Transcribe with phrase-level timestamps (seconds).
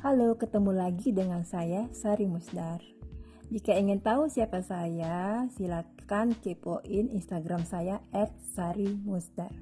[0.00, 2.80] Halo, ketemu lagi dengan saya Sari Musdar.
[3.52, 8.00] Jika ingin tahu siapa saya, silakan kepoin Instagram saya
[8.56, 9.52] @sarimusdar.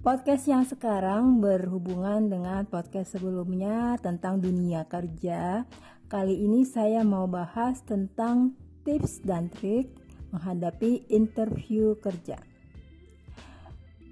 [0.00, 5.68] Podcast yang sekarang berhubungan dengan podcast sebelumnya tentang dunia kerja.
[6.08, 8.56] Kali ini saya mau bahas tentang
[8.88, 9.92] tips dan trik
[10.32, 12.40] menghadapi interview kerja.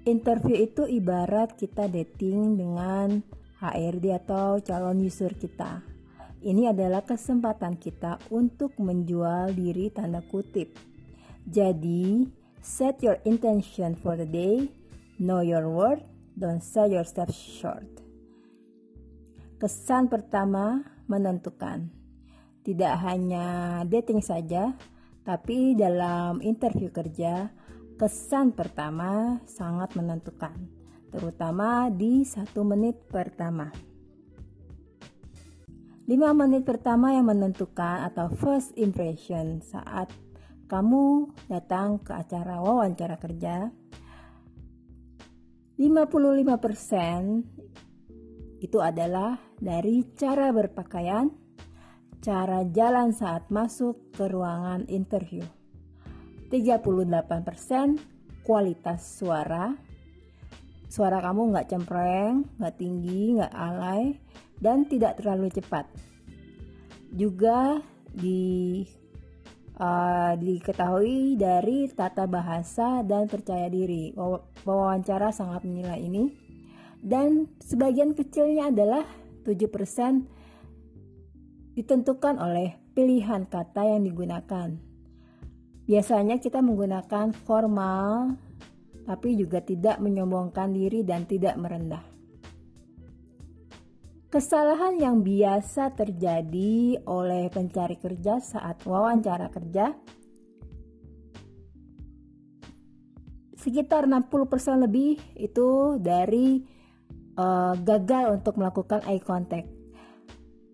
[0.05, 5.83] Interview itu ibarat kita dating dengan HRD atau calon user kita.
[6.39, 10.71] Ini adalah kesempatan kita untuk menjual diri tanda kutip.
[11.43, 12.23] Jadi,
[12.63, 14.71] set your intention for the day,
[15.19, 16.07] know your worth,
[16.39, 17.87] don't sell yourself short.
[19.59, 21.91] Kesan pertama menentukan.
[22.63, 24.71] Tidak hanya dating saja,
[25.27, 27.51] tapi dalam interview kerja,
[27.99, 30.78] kesan pertama sangat menentukan
[31.09, 33.71] terutama di satu menit pertama.
[36.09, 40.09] 5 menit pertama yang menentukan atau first impression saat
[40.65, 43.69] kamu datang ke acara wawancara kerja
[45.79, 51.31] 55% itu adalah dari cara berpakaian,
[52.19, 55.47] cara jalan saat masuk ke ruangan interview.
[56.51, 59.71] 38% kualitas suara,
[60.89, 64.17] Suara kamu nggak cempreng, nggak tinggi, nggak alay,
[64.57, 65.85] dan tidak terlalu cepat.
[67.13, 67.77] Juga
[68.09, 68.81] di
[69.77, 74.17] uh, diketahui dari tata bahasa dan percaya diri.
[74.65, 76.25] Wawancara sangat menilai ini.
[76.99, 79.05] Dan sebagian kecilnya adalah
[79.47, 84.75] 7% ditentukan oleh pilihan kata yang digunakan.
[85.87, 88.35] Biasanya kita menggunakan formal,
[89.09, 92.05] tapi juga tidak menyombongkan diri dan tidak merendah.
[94.29, 99.97] Kesalahan yang biasa terjadi oleh pencari kerja saat wawancara kerja
[103.57, 106.61] sekitar 60% lebih itu dari
[107.41, 109.65] uh, gagal untuk melakukan eye contact.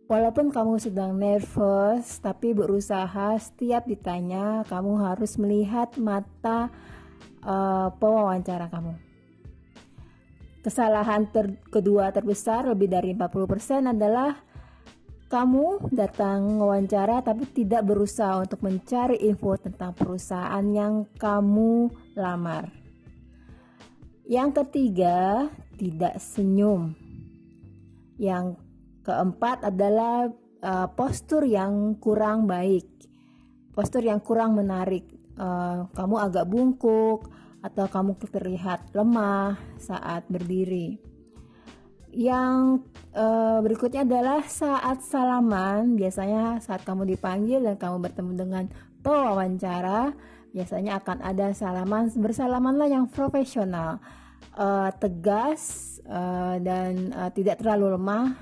[0.06, 6.70] Walaupun kamu sedang nervous, tapi berusaha setiap ditanya, kamu harus melihat mata
[7.46, 8.98] uh, pewawancara kamu.
[10.66, 14.34] Kesalahan ter kedua terbesar lebih dari 40% adalah
[15.30, 22.74] kamu datang wawancara tapi tidak berusaha untuk mencari info tentang perusahaan yang kamu lamar.
[24.26, 25.46] Yang ketiga,
[25.78, 26.98] tidak senyum.
[28.18, 28.58] Yang
[29.06, 30.34] keempat adalah
[30.66, 32.90] uh, postur yang kurang baik.
[33.70, 35.06] Postur yang kurang menarik
[35.38, 37.28] uh, kamu agak bungkuk
[37.66, 41.02] atau kamu terlihat lemah saat berdiri.
[42.14, 42.86] Yang
[43.18, 48.66] uh, berikutnya adalah saat salaman, biasanya saat kamu dipanggil dan kamu bertemu dengan
[49.02, 50.14] pewawancara,
[50.54, 54.00] biasanya akan ada salaman bersalamanlah yang profesional,
[54.56, 58.38] uh, tegas uh, dan uh, tidak terlalu lemah,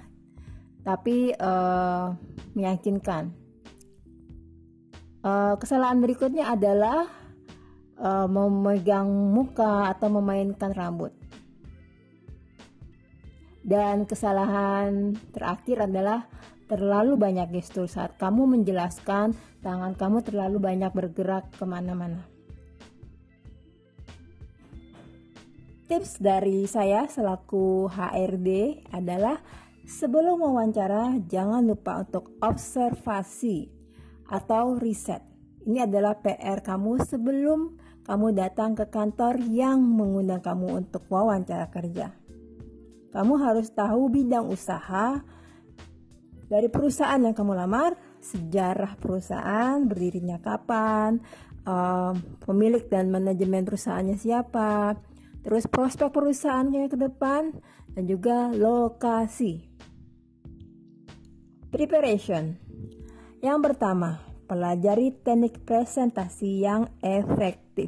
[0.85, 2.13] tapi uh,
[2.53, 3.31] meyakinkan.
[5.23, 7.22] Uh, kesalahan berikutnya adalah
[8.03, 11.15] uh, memegang muka atau memainkan rambut.
[13.63, 16.27] Dan kesalahan terakhir adalah
[16.67, 19.31] terlalu banyak gestur saat kamu menjelaskan
[19.63, 22.27] tangan kamu terlalu banyak bergerak ke mana-mana.
[25.87, 29.39] Tips dari saya selaku HRD adalah
[29.87, 33.67] sebelum wawancara jangan lupa untuk observasi
[34.31, 35.21] atau riset.
[35.63, 42.11] Ini adalah PR kamu sebelum kamu datang ke kantor yang mengundang kamu untuk wawancara kerja.
[43.15, 45.21] Kamu harus tahu bidang usaha
[46.49, 51.23] dari perusahaan yang kamu lamar, sejarah perusahaan, berdirinya kapan,
[52.43, 54.99] pemilik dan manajemen perusahaannya siapa,
[55.45, 57.55] terus prospek perusahaannya ke depan,
[57.93, 59.71] dan juga lokasi.
[61.71, 62.57] Preparation
[63.41, 67.87] yang pertama, pelajari teknik presentasi yang efektif.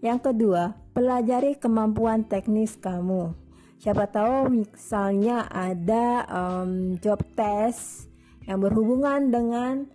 [0.00, 3.36] Yang kedua, pelajari kemampuan teknis kamu.
[3.80, 8.08] Siapa tahu misalnya ada um, job test
[8.44, 9.88] yang berhubungan dengan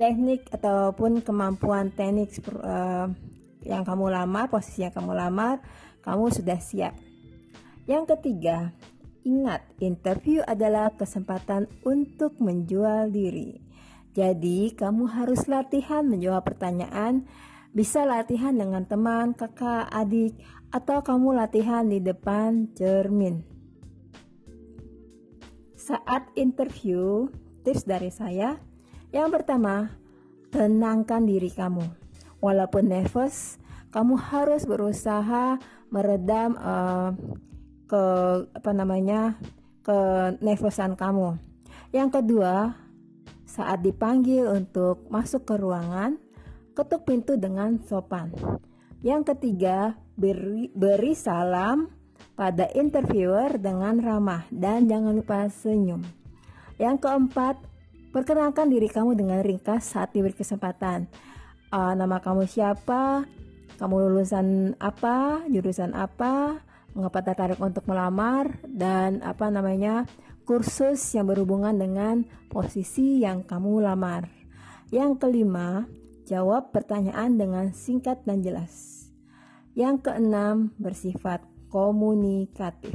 [0.00, 3.08] teknik ataupun kemampuan teknik uh,
[3.64, 5.60] yang kamu lamar, posisi yang kamu lamar,
[6.04, 6.94] kamu sudah siap.
[7.84, 8.72] Yang ketiga,
[9.26, 13.65] ingat interview adalah kesempatan untuk menjual diri.
[14.16, 17.28] Jadi, kamu harus latihan menjawab pertanyaan.
[17.76, 20.40] Bisa latihan dengan teman, kakak, adik,
[20.72, 23.44] atau kamu latihan di depan cermin.
[25.86, 27.30] saat interview,
[27.62, 28.58] tips dari saya.
[29.14, 29.94] Yang pertama,
[30.50, 31.86] tenangkan diri kamu.
[32.42, 33.62] Walaupun nervous,
[33.94, 35.62] kamu harus berusaha
[35.94, 37.14] meredam uh,
[37.86, 38.02] ke
[38.50, 39.38] apa namanya
[39.86, 39.98] ke
[40.42, 41.38] nervousan kamu.
[41.94, 42.74] Yang kedua,
[43.56, 46.20] saat dipanggil untuk masuk ke ruangan,
[46.76, 48.36] ketuk pintu dengan sopan.
[49.00, 51.88] Yang ketiga, beri, beri salam
[52.36, 56.04] pada interviewer dengan ramah dan jangan lupa senyum.
[56.76, 57.56] Yang keempat,
[58.12, 61.08] perkenalkan diri kamu dengan ringkas saat diberi kesempatan.
[61.72, 63.24] Uh, nama kamu siapa?
[63.80, 65.48] Kamu lulusan apa?
[65.48, 66.60] Jurusan apa?
[66.92, 68.60] Mengapa tertarik untuk melamar?
[68.68, 70.04] Dan apa namanya?
[70.46, 74.30] Kursus yang berhubungan dengan posisi yang kamu lamar.
[74.94, 75.90] Yang kelima,
[76.22, 79.10] jawab pertanyaan dengan singkat dan jelas.
[79.74, 82.94] Yang keenam, bersifat komunikatif.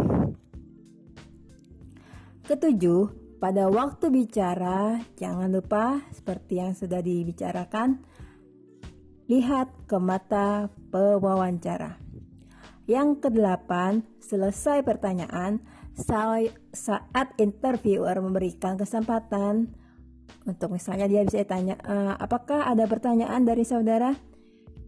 [2.47, 7.99] Ketujuh, pada waktu bicara, jangan lupa seperti yang sudah dibicarakan,
[9.27, 11.99] lihat ke mata pewawancara.
[12.87, 15.59] Yang kedelapan, selesai pertanyaan,
[16.71, 19.71] saat interviewer memberikan kesempatan
[20.47, 24.15] untuk misalnya dia bisa tanya, e, apakah ada pertanyaan dari saudara?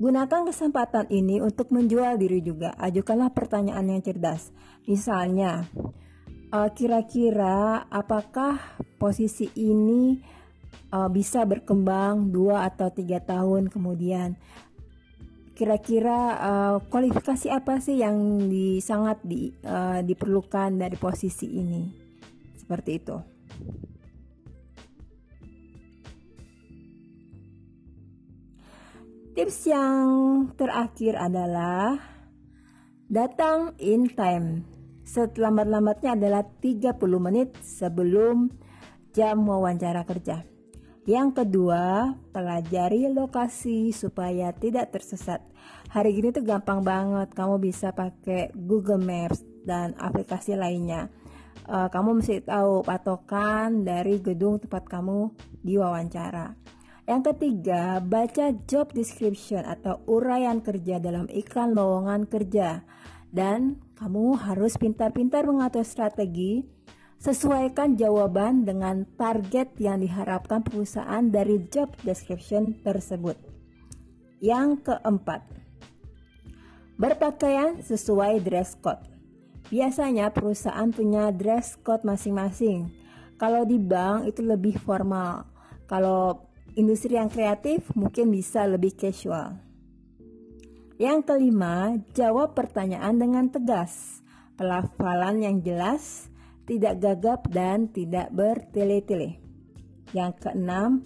[0.01, 2.73] Gunakan kesempatan ini untuk menjual diri juga.
[2.81, 4.49] Ajukanlah pertanyaan yang cerdas.
[4.89, 5.69] Misalnya,
[6.53, 8.57] uh, kira-kira apakah
[9.01, 10.17] posisi ini
[10.93, 14.37] uh, bisa berkembang dua atau tiga tahun kemudian?
[15.53, 21.85] Kira-kira uh, kualifikasi apa sih yang di, sangat di, uh, diperlukan dari posisi ini?
[22.57, 23.17] Seperti itu.
[29.33, 30.09] Tips yang
[30.53, 31.97] terakhir adalah
[33.09, 34.61] datang in time.
[35.05, 38.49] Selambat-lambatnya adalah 30 menit sebelum
[39.13, 40.52] jam wawancara kerja.
[41.03, 45.43] Yang kedua, pelajari lokasi supaya tidak tersesat.
[45.91, 51.11] Hari ini tuh gampang banget, kamu bisa pakai Google Maps dan aplikasi lainnya.
[51.67, 55.35] Uh, kamu mesti tahu patokan dari gedung tempat kamu
[55.67, 56.55] diwawancara.
[57.03, 62.79] Yang ketiga, baca job description atau uraian kerja dalam iklan lowongan kerja.
[63.27, 66.63] Dan kamu harus pintar-pintar mengatur strategi,
[67.23, 73.39] sesuaikan jawaban dengan target yang diharapkan perusahaan dari job description tersebut.
[74.43, 75.47] Yang keempat,
[76.99, 78.99] berpakaian sesuai dress code.
[79.71, 82.91] Biasanya perusahaan punya dress code masing-masing.
[83.39, 85.47] Kalau di bank itu lebih formal.
[85.87, 89.63] Kalau industri yang kreatif mungkin bisa lebih casual.
[90.99, 94.19] Yang kelima, jawab pertanyaan dengan tegas.
[94.59, 96.29] Pelafalan yang jelas,
[96.63, 99.39] tidak gagap dan tidak bertele-tele.
[100.15, 101.03] Yang keenam,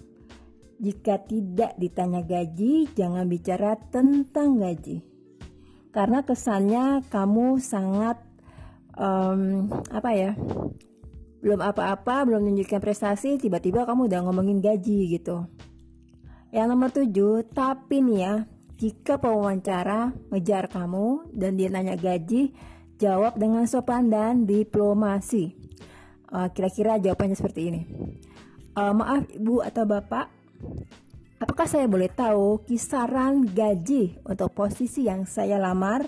[0.78, 5.02] jika tidak ditanya gaji, jangan bicara tentang gaji.
[5.90, 8.22] Karena kesannya kamu sangat
[8.94, 10.32] um, apa ya?
[11.38, 15.46] belum apa-apa, belum menunjukkan prestasi, tiba-tiba kamu udah ngomongin gaji gitu.
[16.50, 18.34] Yang nomor tujuh, tapi nih ya,
[18.78, 22.50] jika pewawancara ngejar kamu dan dia nanya gaji,
[22.98, 25.54] jawab dengan sopan dan diplomasi.
[26.28, 27.82] Uh, kira-kira jawabannya seperti ini.
[28.76, 30.28] Uh, maaf ibu atau bapak,
[31.40, 36.04] apakah saya boleh tahu kisaran gaji untuk posisi yang saya lamar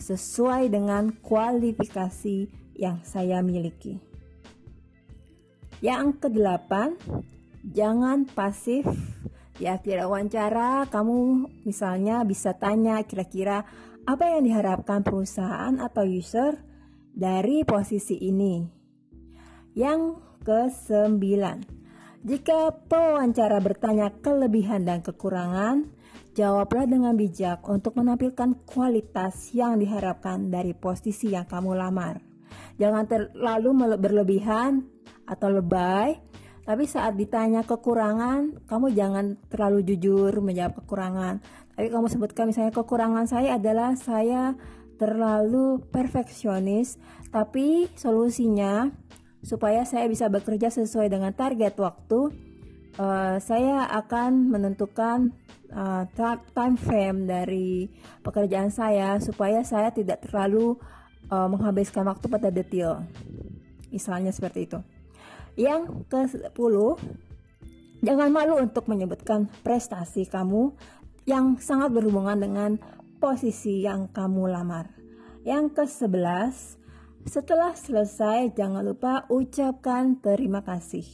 [0.00, 4.00] sesuai dengan kualifikasi yang saya miliki?
[5.84, 6.96] Yang kedelapan,
[7.60, 8.88] jangan pasif
[9.60, 13.68] di akhir wawancara kamu misalnya bisa tanya kira-kira
[14.06, 16.60] apa yang diharapkan perusahaan atau user
[17.12, 18.64] dari posisi ini.
[19.76, 21.58] Yang kesembilan,
[22.20, 25.88] jika pewawancara bertanya kelebihan dan kekurangan,
[26.36, 32.20] jawablah dengan bijak untuk menampilkan kualitas yang diharapkan dari posisi yang kamu lamar.
[32.80, 34.84] Jangan terlalu berlebihan
[35.28, 36.16] atau lebay.
[36.60, 41.34] Tapi saat ditanya kekurangan, kamu jangan terlalu jujur menjawab kekurangan.
[41.80, 44.52] Tapi kamu sebutkan misalnya kekurangan saya adalah saya
[45.00, 47.00] terlalu perfeksionis,
[47.32, 48.92] tapi solusinya
[49.40, 52.36] supaya saya bisa bekerja sesuai dengan target waktu,
[53.00, 55.32] uh, saya akan menentukan
[55.72, 56.04] uh,
[56.52, 57.88] time frame dari
[58.20, 60.76] pekerjaan saya supaya saya tidak terlalu
[61.32, 63.08] uh, menghabiskan waktu pada detail.
[63.88, 64.84] Misalnya seperti itu.
[65.56, 66.76] Yang ke-10,
[68.04, 70.76] jangan malu untuk menyebutkan prestasi kamu
[71.30, 72.70] yang sangat berhubungan dengan
[73.22, 74.90] posisi yang kamu lamar.
[75.46, 76.82] Yang ke-11,
[77.20, 81.04] Setelah selesai, jangan lupa ucapkan terima kasih.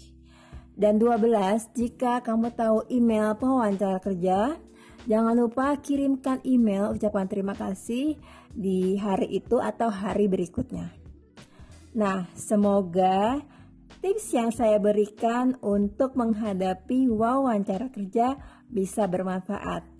[0.71, 4.55] Dan 12, jika kamu tahu email pewawancara kerja,
[5.11, 8.15] jangan lupa kirimkan email ucapan terima kasih
[8.55, 10.95] di hari itu atau hari berikutnya.
[11.99, 13.43] Nah, semoga
[13.99, 18.39] tips yang saya berikan untuk menghadapi wawancara kerja
[18.71, 19.96] bisa bermanfaat.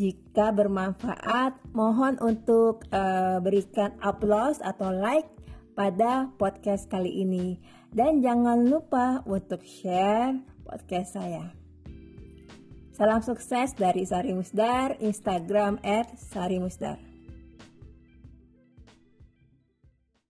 [0.00, 5.28] Jika bermanfaat, mohon untuk uh, berikan applause atau like
[5.76, 7.60] pada podcast kali ini.
[7.92, 11.52] Dan jangan lupa untuk share podcast saya.
[12.96, 17.09] Salam sukses dari Sari Musdar, Instagram at Sari Musdar.